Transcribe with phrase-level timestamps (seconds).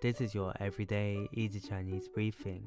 [0.00, 2.62] This is your everyday easy Chinese briefing.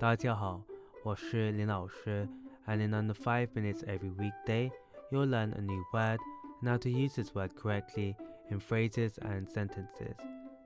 [0.00, 0.62] 大家好，
[1.04, 2.28] 我是林老师
[2.66, 4.70] and in under 5 minutes every weekday,
[5.10, 6.18] you'll learn a new word
[6.60, 8.16] and how to use this word correctly
[8.50, 10.16] in phrases and sentences.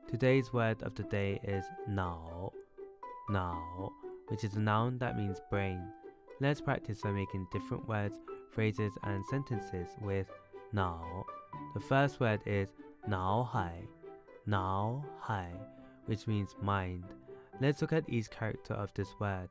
[0.09, 2.53] Today's word of the day is now.
[3.29, 3.93] Now,
[4.29, 5.83] which is a noun that means brain.
[6.41, 8.19] Let's practice by making different words,
[8.53, 10.27] phrases, and sentences with
[10.73, 11.25] now.
[11.75, 12.69] The first word is
[13.09, 13.83] 脑海,
[14.45, 15.51] 脑海,
[16.11, 17.05] which means mind.
[17.61, 19.49] Let's look at each character of this word.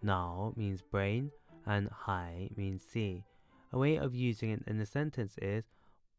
[0.00, 1.30] Now means brain
[1.64, 3.24] and hai means sea.
[3.72, 5.64] A way of using it in a sentence is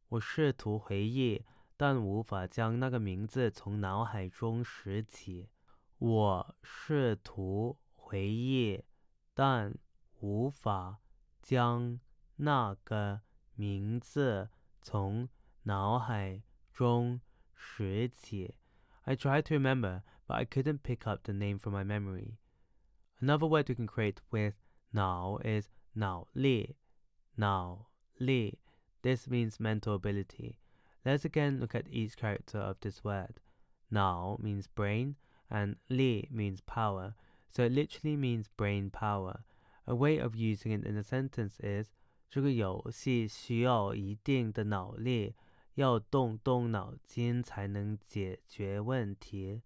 [0.09, 1.43] 我试图回忆，
[1.75, 5.49] 但无法将那个名字从脑海中拾起。
[5.97, 8.83] 我试图回忆，
[9.33, 9.75] 但
[10.19, 10.99] 无法
[11.41, 11.99] 将
[12.35, 13.21] 那个
[13.55, 14.49] 名字
[14.81, 15.29] 从
[15.63, 17.21] 脑海中
[17.53, 18.55] 拾起。
[19.08, 22.36] I tried to remember, but I couldn't pick up the name from my memory.
[23.22, 24.52] Another word we can create with
[24.92, 26.76] nao is nao li.
[27.34, 27.86] Nao
[28.20, 28.58] li.
[29.00, 30.58] This means mental ability.
[31.06, 33.40] Let's again look at each character of this word.
[33.90, 35.16] Nao means brain
[35.50, 37.14] and li means power,
[37.48, 39.42] so it literally means brain power.
[39.86, 41.94] A way of using it in a sentence is
[42.28, 45.34] 这个游戏需要一定的脑力。
[45.78, 49.62] 要动动脑筋才能解决问题。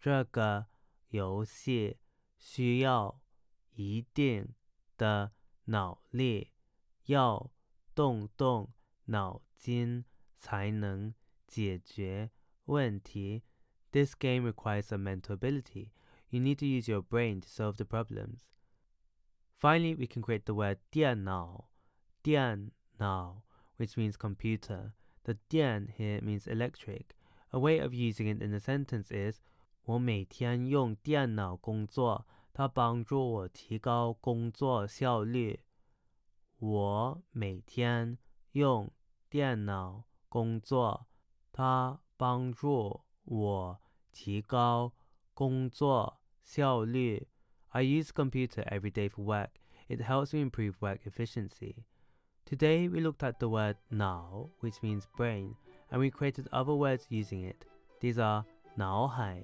[0.00, 0.66] 这个
[1.10, 1.98] 游戏
[2.36, 3.20] 需要
[3.76, 4.52] 一定
[4.96, 5.30] 的
[5.66, 6.50] 脑力，
[7.04, 7.52] 要
[7.94, 8.72] 动动
[9.04, 10.04] 脑筋
[10.36, 11.14] 才能
[11.46, 12.32] 解决
[12.64, 13.44] 问题。
[13.92, 15.92] This game requires a mental ability.
[16.28, 18.40] You need to use your brain to solve the problems.
[19.56, 21.68] Finally, we can create the word 电脑,
[22.24, 23.44] 电脑,
[23.78, 24.94] which means computer.
[25.25, 27.15] The 电 here means electric.
[27.51, 29.39] A way of using it in a sentence is
[29.83, 35.61] 我每天用电脑工作，它帮助我提高工作效率。
[36.59, 38.17] 我每天
[38.51, 38.91] 用
[39.29, 41.07] 电脑工作，
[41.51, 44.93] 它帮助我提高
[45.33, 47.27] 工作效率。
[47.69, 49.49] I use computer every day for work.
[49.87, 51.85] It helps me improve work efficiency.
[52.46, 55.56] Today we looked at the word nao, which means brain,
[55.90, 57.64] and we created other words using it.
[57.98, 58.44] These are
[58.76, 59.42] nao hai,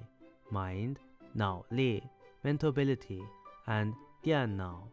[0.53, 1.01] mind,
[1.35, 2.01] nao li,
[2.45, 3.21] mental ability,
[3.67, 3.93] and
[4.23, 4.85] dian nao,